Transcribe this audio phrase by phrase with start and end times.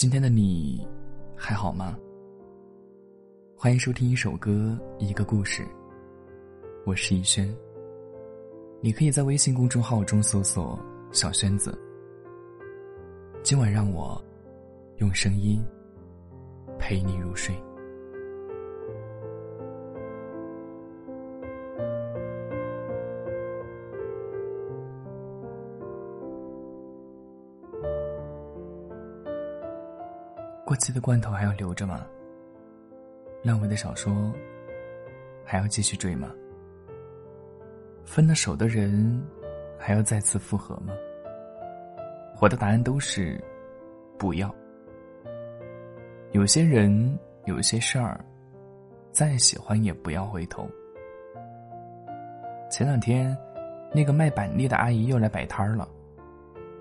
[0.00, 0.88] 今天的你
[1.36, 1.94] 还好吗？
[3.54, 5.62] 欢迎收听一首歌，一个故事。
[6.86, 7.54] 我是逸轩。
[8.80, 10.80] 你可以在微信公众号中搜索
[11.12, 11.78] “小轩子”。
[13.44, 14.18] 今晚让我
[15.00, 15.62] 用声音
[16.78, 17.54] 陪你入睡。
[30.80, 32.06] 过期的罐头还要留着吗？
[33.42, 34.32] 烂尾的小说
[35.44, 36.32] 还要继续追吗？
[38.02, 39.22] 分了手的人
[39.78, 40.94] 还要再次复合吗？
[42.40, 43.38] 我的答案都是
[44.16, 44.50] 不要。
[46.32, 48.18] 有些人，有些事儿，
[49.12, 50.66] 再喜欢也不要回头。
[52.70, 53.36] 前两天，
[53.92, 55.86] 那个卖板栗的阿姨又来摆摊儿了。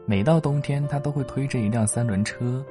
[0.05, 2.65] 每到冬天，她都会推着一辆三轮车。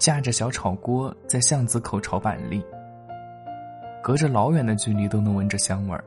[0.00, 2.64] 架着小炒锅在巷子口炒板栗，
[4.02, 6.02] 隔着老远的距离都能闻着香味儿。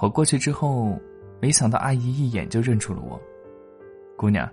[0.00, 0.98] 我过去之后，
[1.40, 3.18] 没想到阿姨一眼就认出了我。
[4.16, 4.50] 姑娘，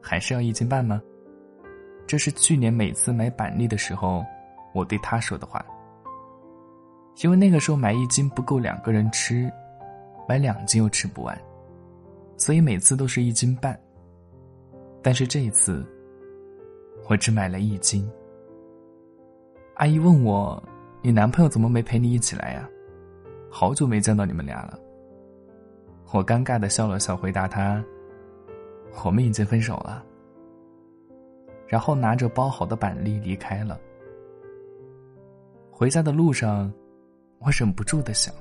[0.00, 1.02] 还是要一斤半吗？
[2.06, 4.24] 这是去年每次买板栗的时候，
[4.72, 5.62] 我对她说的话。
[7.22, 9.52] 因为那个时候买一斤不够两个人吃，
[10.26, 11.38] 买两斤又吃不完，
[12.38, 13.78] 所以每次都是一斤半。
[15.02, 15.86] 但是这一次。
[17.08, 18.10] 我只买了一斤。
[19.76, 20.62] 阿姨问我
[21.02, 22.68] ：“你男朋友怎么没陪你一起来呀？
[23.50, 24.78] 好久没见到你们俩了。”
[26.12, 27.84] 我尴尬的笑了笑，回答他
[29.04, 30.04] ：“我们已经分手了。”
[31.66, 33.80] 然后拿着包好的板栗离开了。
[35.70, 36.72] 回家的路上，
[37.40, 38.32] 我忍不住的想：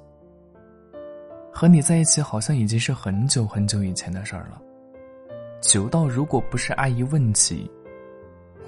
[1.51, 4.61] 和你在一起好像已经是很久很久以前的事儿了，
[5.61, 7.69] 久到如果不是阿姨问起。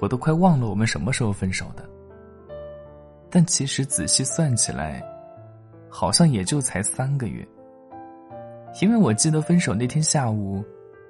[0.00, 1.88] 我都快忘了我们什么时候分手的，
[3.30, 5.02] 但其实仔细算起来，
[5.88, 7.46] 好像也就才三个月。
[8.82, 10.62] 因为我记得分手那天下午，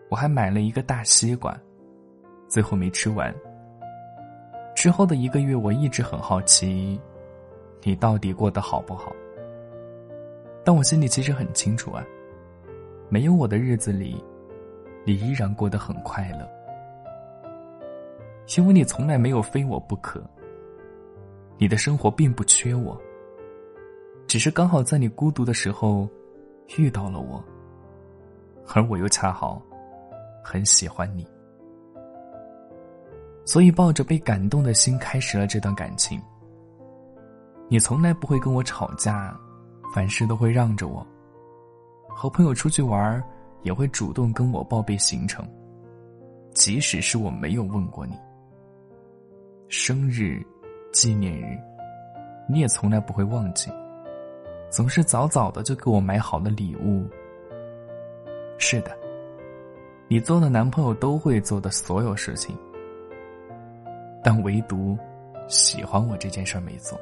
[0.08, 1.58] 我还买了一个大西瓜，
[2.48, 3.34] 最后没吃完。
[4.74, 7.00] 之后的一个月，我一直很好奇，
[7.82, 9.12] 你到底过得好不好？
[10.64, 12.04] 但我心里其实很清楚啊，
[13.08, 14.22] 没有我的日子里，
[15.04, 16.48] 你依然过得很快乐。
[18.54, 20.22] 因为你从来没有非我不可，
[21.58, 22.96] 你的生活并不缺我，
[24.26, 26.08] 只是刚好在你孤独的时候
[26.78, 27.42] 遇到了我，
[28.72, 29.60] 而我又恰好
[30.44, 31.26] 很喜欢你，
[33.44, 36.20] 所以抱着被感动的心开始了这段感情。
[37.68, 39.36] 你从来不会跟我吵架，
[39.92, 41.04] 凡事都会让着我，
[42.08, 43.22] 和朋友出去玩
[43.62, 45.44] 也会主动跟我报备行程，
[46.54, 48.16] 即使是我没有问过你。
[49.68, 50.40] 生日、
[50.92, 51.58] 纪念日，
[52.48, 53.68] 你也从来不会忘记，
[54.70, 57.04] 总是早早的就给我买好了礼物。
[58.58, 58.96] 是的，
[60.06, 62.56] 你做了男朋友都会做的所有事情，
[64.22, 64.96] 但唯独
[65.48, 66.96] 喜欢我这件事没做。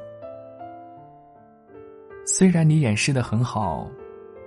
[2.25, 3.87] 虽然你掩饰的很好，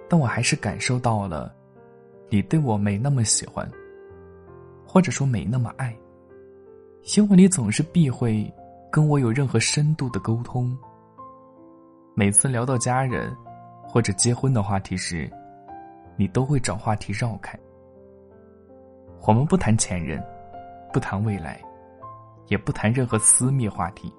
[0.09, 1.55] 但我还是感受到了，
[2.29, 3.71] 你对我没那么喜欢，
[4.85, 5.97] 或者说没那么爱。
[7.17, 8.53] 因为你总是避讳
[8.91, 10.77] 跟我有任何深度的沟通。
[12.15, 13.35] 每次聊到家人
[13.83, 15.31] 或者结婚的话题时，
[16.17, 17.59] 你都会找话题绕开。
[19.27, 20.23] 我们不谈前任，
[20.93, 21.61] 不谈未来，
[22.47, 24.13] 也不谈任何私密话题。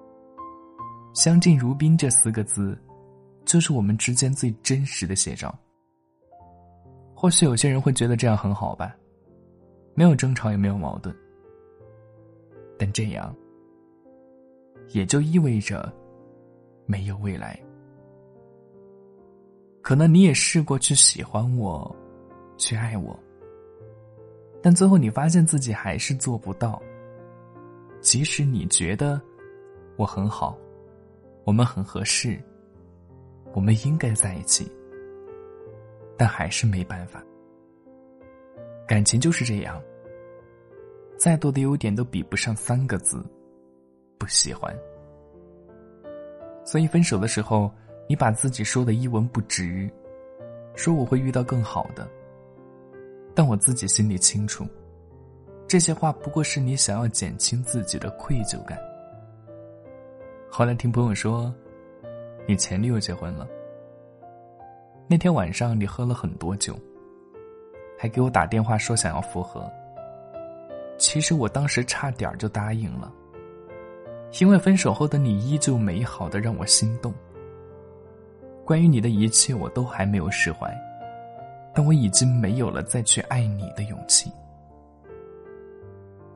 [1.12, 2.78] 相敬如宾这四个字，
[3.44, 5.54] 就是我们之间最真实的写照。
[7.14, 8.94] 或许有些人会觉得这样很好吧，
[9.94, 11.14] 没有争吵，也没有矛盾。
[12.80, 13.36] 但这样，
[14.88, 15.92] 也就意味着
[16.86, 17.60] 没有未来。
[19.82, 21.94] 可能你也试过去喜欢我，
[22.56, 23.14] 去爱我，
[24.62, 26.80] 但最后你发现自己还是做不到。
[28.00, 29.20] 即使你觉得
[29.96, 30.56] 我很好，
[31.44, 32.42] 我们很合适，
[33.52, 34.72] 我们应该在一起，
[36.16, 37.22] 但还是没办法。
[38.88, 39.78] 感情就是这样。
[41.20, 43.22] 再多的优点都比不上三个字：
[44.16, 44.74] 不喜欢。
[46.64, 47.70] 所以分手的时候，
[48.08, 49.86] 你把自己说的一文不值，
[50.74, 52.08] 说我会遇到更好的。
[53.34, 54.66] 但我自己心里清楚，
[55.68, 58.78] 这些话不过是你想要减轻自己的愧疚感。
[60.48, 61.54] 后来听朋友说，
[62.48, 63.46] 你前女友结婚了。
[65.06, 66.74] 那天晚上你喝了很多酒，
[67.98, 69.70] 还给我打电话说想要复合。
[71.00, 73.10] 其实我当时差点就答应了，
[74.38, 77.12] 因为分手后的你依旧美好的让我心动。
[78.66, 80.70] 关于你的一切，我都还没有释怀，
[81.74, 84.30] 但我已经没有了再去爱你的勇气，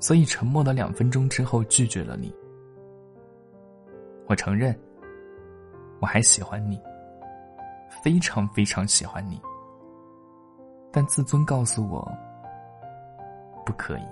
[0.00, 2.34] 所以沉默了两分钟之后拒绝了你。
[4.26, 4.74] 我承认，
[6.00, 6.80] 我还喜欢你，
[8.02, 9.38] 非常非常喜欢你，
[10.90, 12.10] 但自尊告诉我，
[13.66, 14.06] 不可以。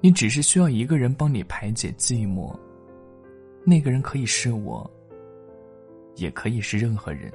[0.00, 2.54] 你只是需要一个人帮你排解寂寞，
[3.64, 4.88] 那个人可以是我，
[6.16, 7.32] 也可以是任何人。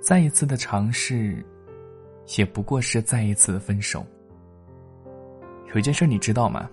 [0.00, 1.44] 再一次的尝试，
[2.36, 4.04] 也不过是再一次的分手。
[5.72, 6.68] 有一件事你知道吗？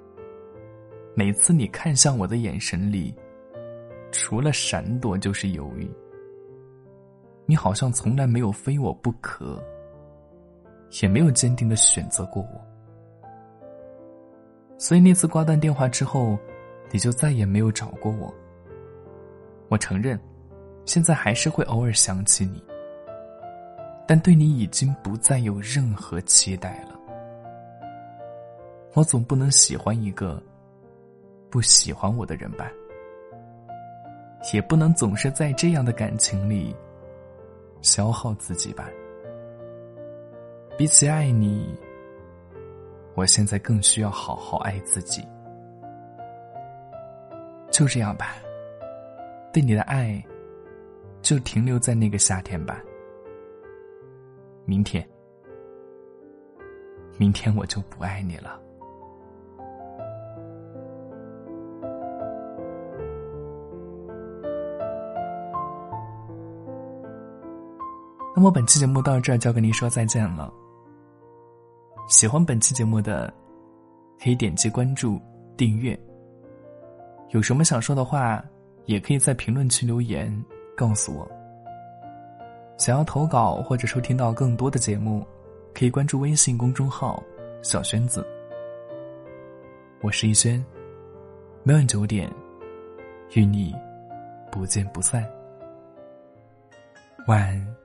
[1.16, 3.14] 每次你看向我的眼神里，
[4.12, 5.90] 除了闪躲就是犹豫。
[7.46, 9.64] 你好像从来没有非我不可，
[11.02, 12.75] 也没有坚定的选择过我。
[14.78, 16.38] 所以那次挂断电话之后，
[16.92, 18.34] 你就再也没有找过我。
[19.70, 20.20] 我承认，
[20.86, 22.64] 现在还是会偶尔想起你，
[24.06, 27.00] 但对你已经不再有任何期待了。
[28.94, 30.42] 我总不能喜欢一个
[31.50, 32.70] 不喜欢我的人吧，
[34.54, 36.76] 也不能总是在这样的感情里
[37.82, 38.90] 消耗自己吧。
[40.78, 41.74] 比起爱你。
[43.16, 45.26] 我现在更需要好好爱自己。
[47.72, 48.36] 就这样吧，
[49.52, 50.24] 对你的爱，
[51.22, 52.82] 就停留在那个夏天吧。
[54.66, 55.06] 明天，
[57.18, 58.60] 明天我就不爱你了。
[68.36, 70.54] 那么本期节目到这儿就要跟您说再见了。
[72.08, 73.34] 喜欢本期节目的，
[74.22, 75.20] 可以点击关注、
[75.58, 76.00] 订阅。
[77.32, 78.44] 有什么想说的话，
[78.86, 80.32] 也可以在评论区留言
[80.78, 81.28] 告诉我。
[82.78, 85.26] 想要投稿或者收听到更多的节目，
[85.74, 87.24] 可以关注微信公众号
[87.64, 88.26] “小轩子”。
[90.02, 90.64] 我是逸轩，
[91.64, 92.32] 每晚九点
[93.34, 93.74] 与你
[94.52, 95.28] 不见不散。
[97.26, 97.76] 晚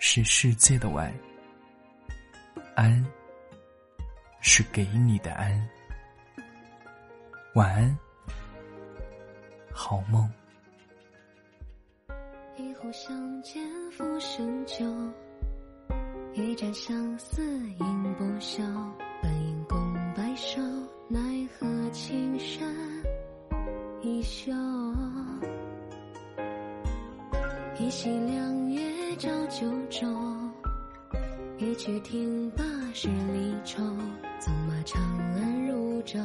[0.00, 1.14] 是世界的晚，
[2.74, 3.06] 安。
[4.44, 5.68] 是给你的安，
[7.54, 7.98] 晚安，
[9.72, 10.28] 好梦。
[12.56, 14.84] 一壶相见浮生酒，
[16.34, 17.40] 一盏相思
[17.78, 18.64] 映不休。
[19.22, 19.78] 本应共
[20.12, 20.60] 白首，
[21.08, 21.20] 奈
[21.56, 22.68] 何青山
[24.02, 24.52] 依旧。
[27.78, 30.06] 一夕凉月照九州，
[31.58, 33.80] 一曲听罢十里愁。
[34.44, 35.00] 纵马长
[35.36, 36.18] 安如昼，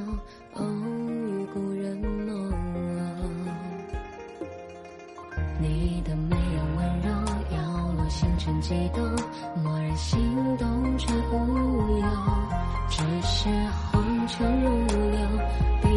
[0.56, 2.52] 偶遇故人梦。
[5.62, 7.12] 你的眉眼温柔，
[7.56, 7.62] 摇
[7.96, 9.06] 落星辰悸动，
[9.64, 10.20] 蓦然心
[10.58, 12.08] 动却无由。
[12.90, 13.50] 只是
[13.92, 14.68] 红尘如
[15.12, 15.20] 流，
[15.84, 15.88] 笔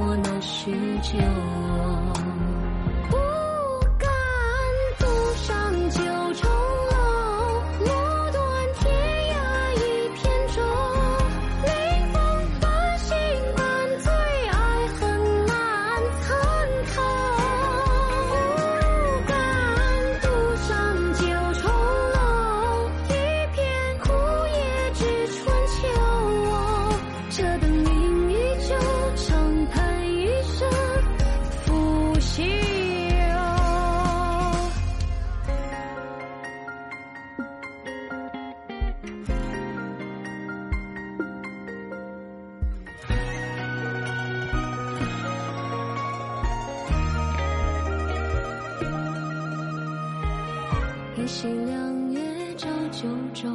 [0.00, 1.16] 墨难叙旧。
[51.22, 52.20] 一夕凉月
[52.56, 53.48] 照九州，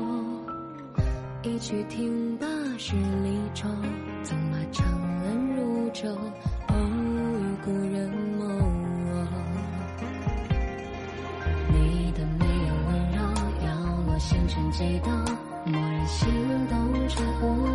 [1.44, 2.48] 一曲听罢
[2.78, 3.68] 十里愁。
[4.24, 6.08] 纵马长安如昼，
[6.70, 8.10] 偶遇故人
[8.40, 8.48] 梦。
[11.74, 13.20] 你的眉眼温柔，
[13.66, 13.68] 摇
[14.06, 15.12] 落星辰几斗，
[15.66, 16.30] 蓦然心
[16.70, 16.78] 动
[17.10, 17.67] 却无。